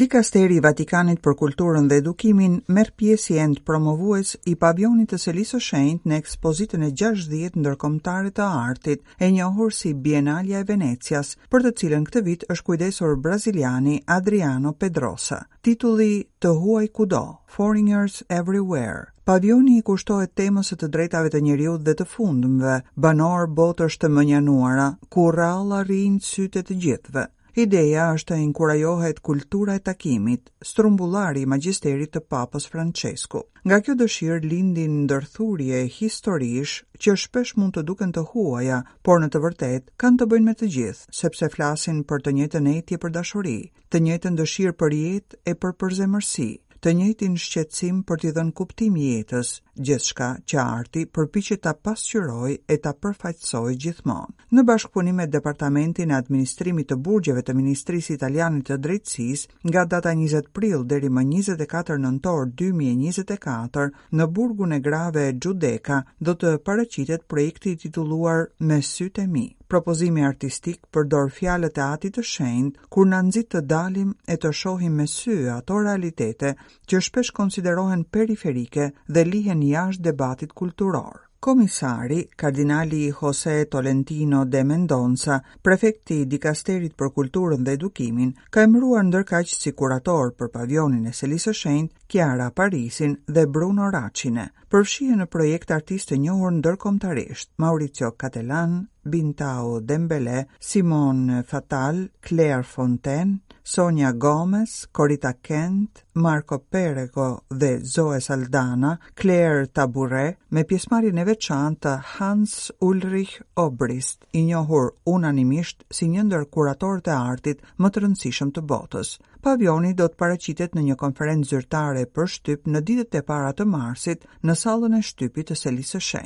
Dikasteri 0.03 0.57
i 0.57 0.61
Vatikanit 0.63 1.21
për 1.25 1.35
Kulturën 1.41 1.85
dhe 1.91 1.97
Edukimin 2.03 2.55
merr 2.77 2.89
pjesë 3.01 3.23
si 3.25 3.37
end 3.43 3.61
promovues 3.69 4.31
i 4.53 4.57
pavionit 4.65 5.13
të 5.13 5.19
Selisë 5.25 5.59
së 5.59 5.67
Shenjtë 5.67 6.11
në 6.13 6.17
ekspozitën 6.23 6.87
e 6.87 6.89
60 7.03 7.59
ndërkombëtare 7.67 8.33
të 8.39 8.49
artit, 8.71 9.05
e 9.23 9.29
njohur 9.37 9.71
si 9.77 9.93
Bienalja 10.09 10.63
e 10.63 10.67
Venecias, 10.73 11.31
për 11.55 11.67
të 11.67 11.71
cilën 11.83 12.07
këtë 12.09 12.23
vit 12.31 12.43
është 12.57 12.67
kujdesur 12.71 13.15
braziliani 13.29 13.95
Adriano 14.17 14.73
Pedrosa. 14.83 15.39
Titulli 15.69 16.11
të 16.43 16.55
huaj 16.65 16.85
kudo, 16.99 17.23
Foreigners 17.59 18.19
Everywhere. 18.41 19.05
Pavioni 19.31 19.77
i 19.77 19.85
kushtohet 19.91 20.33
temës 20.43 20.73
së 20.75 20.81
të 20.83 20.89
drejtave 20.97 21.31
të 21.37 21.45
njeriut 21.47 21.87
dhe 21.87 21.95
të 22.03 22.09
fundmëve, 22.17 22.77
banor 23.07 23.47
botësh 23.63 24.01
të 24.03 24.11
mënjanuara, 24.19 24.89
ku 25.15 25.29
rrallë 25.39 25.79
arrin 25.85 26.19
sytë 26.33 26.65
të 26.71 26.79
gjithëve. 26.87 27.27
Ideja 27.53 28.07
është 28.17 28.33
të 28.33 28.37
inkurajohet 28.43 29.19
kultura 29.29 29.75
e 29.77 29.81
takimit, 29.89 30.47
strumbullari 30.65 31.43
i 31.45 31.49
magjisterit 31.53 32.15
të 32.15 32.23
Papës 32.35 32.67
Francesku. 32.73 33.43
Nga 33.69 33.79
kjo 33.85 33.97
dëshirë 34.03 34.39
lindin 34.49 34.95
ndërthurje 35.03 35.83
historish 35.99 36.79
që 36.97 37.17
shpesh 37.27 37.53
mund 37.61 37.77
të 37.77 37.85
duken 37.91 38.17
të 38.17 38.25
huaja, 38.33 38.81
por 39.05 39.21
në 39.21 39.29
të 39.35 39.45
vërtet 39.45 39.93
kanë 40.05 40.19
të 40.23 40.31
bëjnë 40.33 40.49
me 40.51 40.57
të 40.63 40.71
gjithë, 40.79 41.09
sepse 41.21 41.51
flasin 41.59 42.01
për 42.13 42.25
të 42.25 42.35
njëjtën 42.41 42.73
tje 42.89 43.03
për 43.05 43.15
dashuri, 43.21 43.59
të 43.93 44.03
njëjtën 44.07 44.41
dëshirë 44.41 44.79
për 44.85 44.99
jetë 45.05 45.43
e 45.45 45.55
për 45.65 45.77
përzemërsi, 45.85 46.49
të 46.83 46.91
njëjtin 46.99 47.35
shqetësim 47.39 47.99
për 48.11 48.19
t'i 48.23 48.31
dhënë 48.37 48.53
kuptim 48.59 48.95
jetës, 48.99 49.51
gjithçka 49.87 50.27
që 50.51 50.57
arti 50.63 51.03
përpiqet 51.15 51.61
ta 51.67 51.73
pasqyrojë 51.87 52.57
e 52.75 52.79
ta 52.85 52.91
përfaqësojë 53.03 53.77
gjithmonë. 53.85 54.35
Në 54.59 54.65
bashkëpunim 54.71 55.21
me 55.23 55.27
Departamentin 55.37 56.11
e 56.11 56.17
Administrimit 56.19 56.89
të 56.91 56.99
Burgjeve 57.07 57.45
të 57.47 57.55
Ministrisë 57.61 58.17
Italiane 58.17 58.65
të 58.67 58.81
Drejtësisë, 58.87 59.55
nga 59.71 59.87
data 59.95 60.17
20 60.23 60.51
prill 60.59 60.83
deri 60.95 61.07
më 61.19 61.25
24 61.31 62.01
nëntor 62.07 62.51
2024, 62.65 63.87
në 64.19 64.29
burgun 64.37 64.75
e 64.75 64.83
grave 64.89 65.29
Xudeka 65.39 66.03
do 66.19 66.35
të 66.35 66.57
paraqitet 66.67 67.29
projekti 67.31 67.77
i 67.77 67.81
titulluar 67.87 68.49
Me 68.59 68.83
sytë 68.83 69.23
e 69.23 69.31
mi 69.39 69.47
propozimi 69.73 70.21
artistik 70.29 70.83
për 70.93 71.07
dorë 71.15 71.31
fjallët 71.39 71.79
e 71.81 71.83
ati 71.85 72.11
të 72.15 72.23
shenjtë 72.33 72.87
kur 72.93 73.07
në 73.09 73.21
nëzit 73.29 73.49
të 73.55 73.63
dalim 73.73 74.11
e 74.35 74.39
të 74.43 74.51
shohim 74.61 74.99
me 75.01 75.07
sy 75.17 75.37
ato 75.55 75.79
realitete 75.87 76.51
që 76.93 77.01
shpesh 77.07 77.31
konsiderohen 77.39 78.03
periferike 78.17 78.91
dhe 79.09 79.25
lihen 79.33 79.63
jash 79.73 80.01
debatit 80.09 80.53
kulturar. 80.63 81.23
Komisari, 81.43 82.21
kardinali 82.39 83.01
Jose 83.21 83.55
Tolentino 83.71 84.45
de 84.47 84.61
Mendonca, 84.63 85.41
prefekti 85.67 86.21
i 86.23 86.27
Dikasterit 86.31 86.93
për 86.95 87.09
Kulturën 87.17 87.65
dhe 87.67 87.73
Edukimin, 87.81 88.29
ka 88.55 88.63
emëruar 88.69 89.03
ndërkaq 89.09 89.51
si 89.51 89.73
kurator 89.81 90.31
për 90.39 90.53
pavionin 90.57 91.09
e 91.11 91.17
Selisë 91.19 91.49
së 91.51 91.57
Shenjtë 91.65 92.02
Kiara 92.13 92.51
Parisin 92.53 93.15
dhe 93.37 93.45
Bruno 93.53 93.87
Racine, 93.95 94.43
përfshihen 94.73 95.23
në 95.23 95.27
projekt 95.33 95.71
artistë 95.77 96.11
të 96.13 96.19
njohur 96.27 96.53
ndërkombëtarisht: 96.59 97.49
Maurizio 97.65 98.11
Catalan, 98.23 98.75
Bintao 99.15 99.79
Dembele, 99.93 100.43
Simon 100.73 101.23
Fatal, 101.53 102.03
Claire 102.29 102.67
Fontaine, 102.75 103.39
Sonia 103.77 104.11
Gomez, 104.27 104.75
Corita 104.93 105.33
Kent, 105.49 106.05
Marco 106.27 106.59
Perego 106.77 107.31
dhe 107.63 107.73
Zoe 107.95 108.21
Saldana, 108.27 108.93
Claire 109.17 109.65
Taburet 109.69 110.37
me 110.51 110.67
pjesëmarrjen 110.69 111.19
e 111.19 111.27
veçantë 111.31 111.83
të 111.87 111.97
Hans 112.17 112.57
Ulrich 112.91 113.39
Obrist, 113.65 114.27
i 114.37 114.45
njohur 114.51 114.93
unanimisht 115.17 115.87
si 115.91 116.13
një 116.13 116.29
ndër 116.29 116.45
kuratorët 116.53 117.09
e 117.09 117.17
artit 117.33 117.65
më 117.81 117.95
të 117.95 118.05
rëndësishëm 118.07 118.53
të 118.59 118.67
botës. 118.75 119.17
Pavioni 119.43 119.89
do 120.01 120.05
të 120.11 120.19
paraqitet 120.23 120.77
në 120.79 120.83
një 120.89 120.97
konferencë 121.01 121.49
zyrtare 121.53 122.05
për 122.19 122.31
shtyp 122.37 122.71
në 122.77 122.83
ditët 122.91 123.19
e 123.21 123.23
para 123.33 123.49
të 123.63 123.67
marsit 123.75 124.25
në 124.51 124.57
sallën 124.63 124.97
e 125.01 125.03
shtypit 125.11 125.51
të 125.51 125.59
Selisë 125.65 126.03
së 126.13 126.25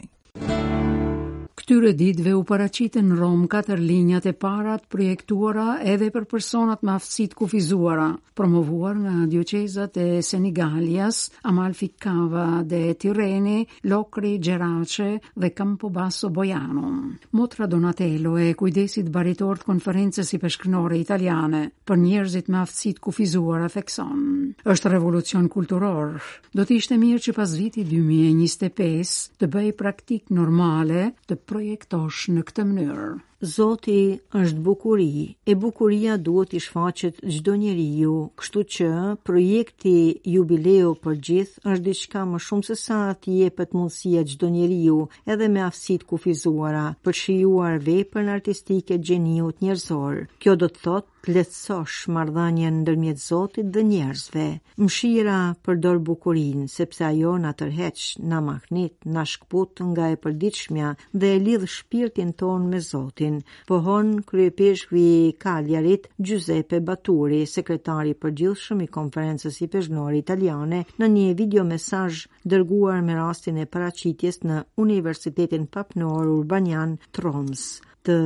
Këtyre 1.66 1.96
ditëve 1.99 2.30
u 2.30 2.44
paraqiten 2.46 3.08
në 3.11 3.16
Rom 3.18 3.40
katër 3.50 3.80
linjat 3.82 4.28
e 4.30 4.32
para 4.38 4.76
të 4.78 4.87
projektuara 4.94 5.64
edhe 5.90 6.12
për 6.14 6.28
personat 6.30 6.85
me 6.87 6.92
aftësi 6.94 7.25
kufizuara, 7.40 8.04
promovuar 8.38 8.92
nga 9.00 9.14
dioqezat 9.26 9.99
e 9.99 10.04
Senigalias, 10.23 11.25
Amalfi 11.50 11.88
Kava 11.99 12.61
dhe 12.68 12.82
Tireni, 13.02 13.64
Lokri 13.90 14.37
Gjerace 14.38 15.08
dhe 15.35 15.50
Campobasso 15.58 16.30
Boiano. 16.30 16.92
Motra 17.35 17.66
Donatello 17.66 18.37
e 18.46 18.52
kujdesit 18.61 19.11
baritort 19.11 19.64
të 19.64 19.68
konferencës 19.73 20.30
i 20.37 20.40
peshkënorë 20.44 21.00
italiane 21.02 21.64
për 21.87 22.00
njerëzit 22.04 22.46
me 22.52 22.62
aftësi 22.62 22.94
kufizuara 23.08 23.66
thekson. 23.75 24.23
Është 24.62 24.94
revolucion 24.94 25.50
kulturor. 25.50 26.14
Do 26.54 26.62
të 26.62 26.76
ishte 26.78 26.94
mirë 27.02 27.26
që 27.26 27.37
pas 27.42 27.58
vitit 27.58 27.90
2025 27.90 29.16
të 29.42 29.50
bëj 29.56 29.66
praktik 29.82 30.30
normale 30.30 31.11
të 31.26 31.40
projektosh 31.56 32.26
në 32.36 32.42
këtë 32.50 32.64
mënyrë 32.70 33.08
Zoti 33.44 34.18
është 34.32 34.62
bukuri, 34.64 35.36
e 35.44 35.54
bukuria 35.60 36.16
duhet 36.16 36.54
i 36.56 36.60
shfaqet 36.64 37.18
gjdo 37.34 37.56
njeri 37.60 37.84
ju, 38.00 38.14
kështu 38.40 38.60
që 38.74 38.88
projekti 39.28 39.92
jubileo 40.24 40.94
për 41.04 41.18
gjith 41.26 41.58
është 41.68 41.84
diçka 41.84 42.22
më 42.32 42.40
shumë 42.46 42.66
se 42.70 42.76
sa 42.84 43.00
ati 43.12 43.36
je 43.42 43.50
pët 43.58 43.76
mundësia 43.76 44.24
gjdo 44.32 44.48
njeri 44.56 44.78
ju 44.88 45.06
edhe 45.36 45.48
me 45.52 45.60
afsit 45.68 46.06
kufizuara 46.08 46.86
për 47.04 47.18
shijuar 47.20 47.76
vej 47.76 48.06
për 48.14 48.24
në 48.24 48.38
artistike 48.40 48.98
gjeniut 48.98 49.60
njerëzor 49.62 50.24
Kjo 50.40 50.56
do 50.56 50.70
të 50.72 50.80
thot 50.88 51.06
të 51.26 51.32
letësosh 51.34 52.06
mardhanje 52.14 52.68
në 52.70 52.80
ndërmjet 52.80 53.20
zotit 53.22 53.68
dhe 53.74 53.82
njerëzve 53.86 54.44
Mshira 54.84 55.38
për 55.66 55.80
dorë 55.86 56.02
bukurin, 56.08 56.66
sepse 56.70 57.02
ajo 57.08 57.32
në 57.42 57.50
tërheq, 57.58 58.04
në 58.30 58.40
mahnit, 58.48 58.94
në 59.16 59.24
shkput 59.32 59.82
nga 59.92 60.12
e 60.14 60.20
përdiqmja 60.22 60.92
dhe 61.16 61.32
e 61.34 61.40
lidhë 61.48 61.70
shpirtin 61.78 62.32
ton 62.42 62.68
me 62.70 62.78
zotin. 62.90 63.25
Zotin, 63.26 63.42
pohon 63.66 64.23
kryepeshkvi 64.25 65.28
i 65.28 65.33
Kaljarit 65.38 66.06
Giuseppe 66.23 66.80
Baturi, 66.85 67.42
sekretari 67.50 68.14
për 68.25 68.30
gjithë 68.40 68.62
shumë 68.64 68.85
i 68.85 68.88
konferences 68.97 69.59
i 69.61 69.68
peshnori 69.75 70.18
italiane, 70.25 70.83
në 71.02 71.06
një 71.16 71.26
video 71.42 71.64
mesaj 71.73 72.21
dërguar 72.54 73.02
me 73.09 73.14
rastin 73.21 73.56
e 73.59 73.66
paracitjes 73.76 74.40
në 74.45 74.61
Universitetin 74.87 75.66
Papnor 75.78 76.26
Urbanian 76.37 76.97
Troms 77.18 77.66
të 78.06 78.16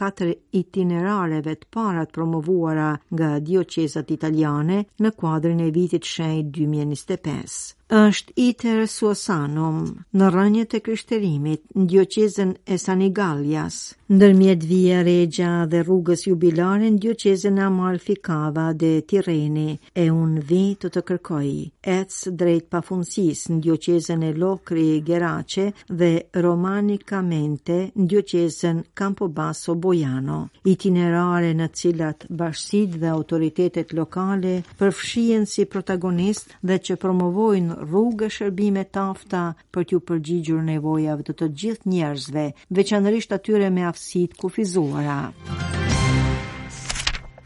katër 0.00 0.32
itinerareve 0.60 1.54
të 1.62 1.68
parat 1.76 2.10
promovuara 2.16 2.90
nga 3.16 3.30
dioqezat 3.48 4.10
italiane 4.18 4.78
në 5.04 5.12
kuadrin 5.20 5.60
e 5.60 5.70
vitit 5.78 6.04
shenjë 6.14 6.44
2025 6.50 7.81
është 7.90 8.32
i 8.42 8.52
Teresuosanum 8.60 9.80
në 10.14 10.28
rënjët 10.34 10.76
e 10.76 10.80
kryshterimit 10.86 11.62
në 11.76 11.86
djoqezën 11.92 12.52
e 12.74 12.78
Sanigaljas, 12.78 13.80
ndërmjet 14.12 14.64
vija 14.68 15.02
regja 15.02 15.50
dhe 15.72 15.82
rrugës 15.82 16.26
jubilare 16.28 16.88
në 16.92 16.98
djoqezën 17.02 17.58
e 17.58 17.62
Amalfi 17.64 18.16
Kava 18.28 18.70
dhe 18.80 18.90
Tireni, 19.08 19.78
e 19.94 20.10
unë 20.12 20.40
vetë 20.50 20.80
të 20.86 20.90
të 20.96 21.02
kërkoj, 21.10 21.50
ets 21.96 22.22
drejt 22.42 22.68
pa 22.70 22.80
funsis 22.84 23.46
në 23.50 23.58
djoqezën 23.66 24.24
e 24.28 24.32
Lokri 24.42 24.86
Gerace 25.08 25.70
dhe 25.88 26.10
Romani 26.44 26.98
Kamente 26.98 27.78
në 27.96 28.08
djoqezën 28.12 28.82
Campo 28.94 29.28
Bojano, 29.32 30.42
itinerare 30.64 31.52
në 31.56 31.68
cilat 31.80 32.26
bashësit 32.28 32.96
dhe 33.00 33.08
autoritetet 33.16 33.92
lokale 33.96 34.58
përfshien 34.80 35.46
si 35.48 35.64
protagonist 35.64 36.54
dhe 36.62 36.78
që 36.78 36.96
promovojnë 36.96 37.80
rrugë 37.84 38.28
shërbime 38.36 38.84
tafta 38.96 39.40
për 39.76 39.88
t'ju 39.90 40.00
përgjigjur 40.10 40.62
nevojave 40.70 41.26
të 41.28 41.36
të 41.42 41.48
gjithë 41.62 41.90
njerëzve, 41.96 42.46
veçanërisht 42.80 43.36
atyre 43.38 43.70
me 43.78 43.86
aftësitë 43.92 44.40
kufizuara. 44.44 45.18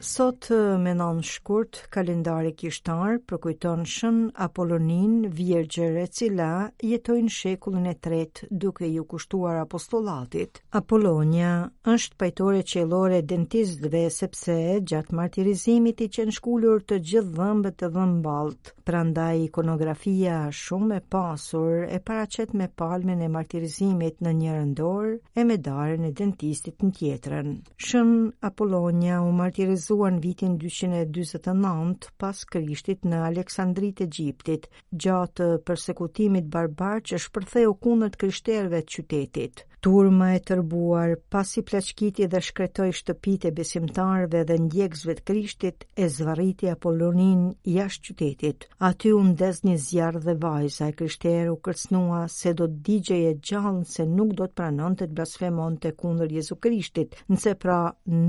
Sot 0.06 0.46
me 0.82 0.92
nënë 0.94 1.24
shkurt, 1.26 1.78
kalendari 1.92 2.52
kishtar, 2.56 3.16
përkujton 3.28 3.80
shën 3.92 4.18
Apolonin, 4.46 5.24
vjergjere 5.34 6.04
cila 6.14 6.46
në 6.78 7.32
shekullin 7.36 7.88
e 7.90 7.94
tret 7.98 8.44
duke 8.50 8.86
ju 8.86 9.02
kushtuar 9.10 9.58
apostolatit. 9.64 10.60
Apolonia 10.80 11.50
është 11.94 12.18
pajtore 12.22 12.62
qelore 12.72 13.18
dentizdve 13.32 14.04
sepse 14.14 14.56
gjatë 14.86 15.16
martirizimit 15.20 16.00
i 16.06 16.10
qenë 16.16 16.36
shkullur 16.38 16.86
të 16.86 17.00
gjithë 17.10 17.34
dhëmbët 17.40 17.78
të 17.82 17.90
dhëmbalt, 17.96 18.72
prandaj 18.86 19.42
ikonografia 19.48 20.38
shumë 20.60 21.00
e 21.00 21.02
pasur 21.16 21.82
e 21.82 21.98
paracet 21.98 22.54
me 22.54 22.70
palmen 22.78 23.26
e 23.26 23.32
martirizimit 23.38 24.22
në 24.22 24.36
njërë 24.38 24.64
dorë 24.82 25.12
e 25.42 25.48
me 25.50 25.58
darën 25.66 26.06
e 26.06 26.14
dentistit 26.22 26.86
në 26.86 26.94
tjetërën. 27.00 27.52
Shën 27.88 28.12
Apolonia 28.52 29.18
u 29.26 29.34
martirizu 29.42 29.95
shkaktuar 29.96 30.14
në 30.16 30.20
vitin 30.22 30.56
249 30.60 32.08
pas 32.20 32.42
krishtit 32.52 33.06
në 33.08 33.20
Aleksandrit 33.30 34.02
e 34.04 34.08
Gjiptit, 34.12 34.66
gjatë 35.06 35.46
persekutimit 35.68 36.50
barbar 36.56 37.00
që 37.00 37.22
shpërtheu 37.26 37.72
kundër 37.84 38.18
krishterëve 38.24 38.84
të 38.84 38.96
qytetit. 39.00 39.64
Turma 39.84 40.32
e 40.34 40.38
tërbuar, 40.40 41.10
pasi 41.30 41.60
plaçkiti 41.68 42.26
dhe 42.32 42.40
shkretoj 42.46 42.88
shtëpit 42.98 43.44
e 43.44 43.50
besimtarve 43.58 44.40
dhe 44.48 44.56
ndjekzve 44.64 45.14
të 45.18 45.24
krishtit, 45.30 45.84
e 45.92 46.08
zvariti 46.14 46.70
Apollonin 46.72 47.42
jashtë 47.74 48.06
qytetit. 48.20 48.64
Aty 48.88 49.12
unë 49.18 49.34
dez 49.42 49.60
një 49.68 49.74
zjarë 49.86 50.22
dhe 50.26 50.34
vajza 50.44 50.88
e 50.88 50.94
krishteru 51.02 51.54
kërcnua 51.68 52.22
se 52.36 52.54
do 52.62 52.68
të 52.72 52.80
digje 52.88 53.18
e 53.30 53.34
gjallë 53.50 53.84
se 53.92 54.06
nuk 54.16 54.32
do 54.40 54.48
të 54.48 54.56
pranon 54.62 54.96
të 54.98 55.08
të 55.10 55.18
blasfemon 55.20 55.76
të 55.84 55.92
kundër 56.02 56.32
Jezu 56.38 56.56
krishtit, 56.66 57.12
nëse 57.36 57.54
pra 57.66 57.78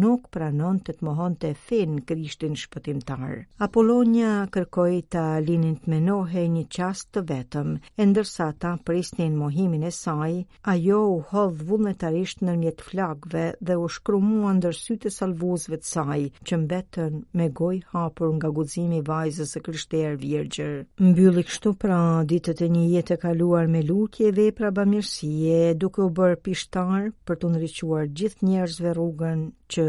nuk 0.04 0.28
pranon 0.38 0.84
të 0.84 0.98
të 1.00 1.08
mohon 1.10 1.40
të 1.46 1.54
fin 1.70 1.98
krishtin 2.14 2.60
shpëtimtar. 2.66 3.26
Apollonia 3.70 4.34
kërkoj 4.58 4.90
të 5.16 5.26
linin 5.50 5.80
të 5.82 5.96
menohe 5.96 6.46
një 6.58 6.68
qast 6.78 7.10
të 7.18 7.26
vetëm, 7.34 7.74
e 7.98 8.10
ndërsa 8.12 8.52
ta 8.62 8.76
pristin 8.92 9.40
mohimin 9.42 9.88
e 9.88 9.94
saj, 10.02 10.38
ajo 10.76 11.02
u 11.16 11.20
hodh 11.38 11.62
vullnetarisht 11.70 12.42
në 12.46 12.56
mjet 12.62 12.82
flakëve 12.86 13.44
dhe 13.66 13.76
u 13.82 13.88
shkrumua 13.98 14.56
ndër 14.58 14.76
sytë 14.78 15.12
të 15.14 15.54
të 15.70 15.82
saj, 15.86 16.24
që 16.50 16.60
mbetën 16.64 17.18
me 17.40 17.48
gojë 17.60 17.84
hapur 17.94 18.32
nga 18.38 18.50
guximi 18.56 19.00
i 19.02 19.06
vajzës 19.10 19.52
së 19.54 19.62
Krishtër 19.66 20.16
Virgjër. 20.22 20.76
Mbylli 21.08 21.44
kështu 21.48 21.74
pra 21.82 22.00
ditët 22.30 22.64
e 22.66 22.70
një 22.74 22.84
jete 22.94 23.18
kaluar 23.22 23.68
me 23.74 23.84
lutje 23.86 24.32
vepra 24.38 24.72
bamirësie, 24.78 25.62
duke 25.82 26.02
u 26.02 26.10
bërë 26.18 26.42
pishtar 26.48 27.10
për 27.28 27.36
të 27.42 27.52
ndriçuar 27.54 28.10
gjithë 28.18 28.48
njerëzve 28.50 28.92
rrugën 28.98 29.46
që 29.74 29.86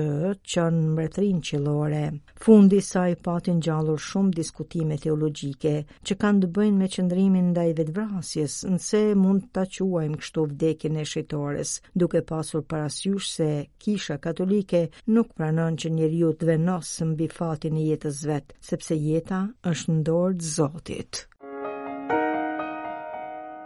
çon 0.50 0.78
mërëtrin 0.96 1.40
qellore. 1.48 2.02
Fundi 2.44 2.80
saj 2.82 3.14
patin 3.18 3.22
pati 3.28 3.52
ngjallur 3.58 3.98
shumë 4.02 4.32
diskutime 4.34 4.96
teologjike 4.98 5.74
që 6.06 6.16
kanë 6.22 6.42
të 6.44 6.50
bëjnë 6.56 6.78
me 6.80 6.88
qëndrimin 6.94 7.50
ndaj 7.52 7.70
vetvrasjes, 7.80 8.60
nëse 8.72 9.02
mund 9.18 9.46
ta 9.54 9.64
quajmë 9.68 10.18
kështu 10.22 10.46
vdekjen 10.52 10.96
e 11.02 11.06
shit 11.06 11.32
shoqërores, 11.38 11.80
duke 11.94 12.22
pasur 12.26 12.62
parasysh 12.62 13.26
se 13.34 13.66
Kisha 13.78 14.18
Katolike 14.18 14.82
nuk 15.12 15.32
pranon 15.38 15.76
që 15.78 15.90
njeriu 15.90 16.32
të 16.34 16.46
vendosë 16.48 17.04
mbi 17.12 17.28
fatin 17.30 17.76
e 17.78 17.82
jetës 17.92 18.24
vet, 18.28 18.52
sepse 18.66 18.94
jeta 18.98 19.44
është 19.70 19.92
në 19.92 20.02
dorë 20.08 20.34
të 20.40 20.44
Zotit. 20.56 21.24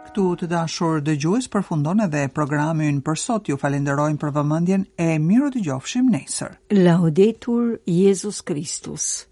Këtu 0.07 0.25
të 0.43 0.47
dashur 0.51 1.01
dëgjues 1.01 1.49
përfundon 1.53 2.03
edhe 2.05 2.27
programi 2.29 2.89
ynë 2.91 3.01
për 3.07 3.17
sot. 3.17 3.49
Ju 3.49 3.57
falenderojmë 3.57 4.21
për 4.21 4.33
vëmendjen 4.35 4.85
e 5.01 5.09
miru 5.19 5.49
të 5.55 5.65
gjofshim 5.65 6.09
nesër. 6.13 6.57
Laudetur 6.85 7.79
Jezus 7.89 8.43
Kristus. 8.45 9.23